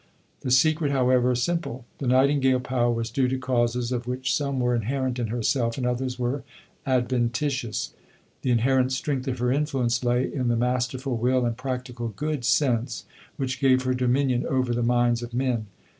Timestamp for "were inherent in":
4.59-5.27